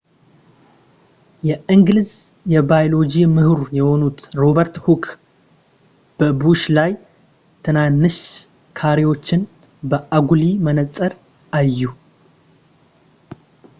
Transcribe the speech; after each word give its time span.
የእንግሊዝ 1.47 2.11
የባዮሎጂ 2.53 3.15
ምሁር 3.33 3.59
የሆኑት 3.77 4.21
ሮበርት 4.39 4.75
ሁክ 4.85 5.03
በቡሽ 6.21 6.63
ላይ 6.77 6.91
ትናንሽ 7.67 8.17
ካሬዎችን 8.79 9.43
በአጉሊ 9.91 10.43
መነፅር 10.67 11.13
አዩ 11.59 11.93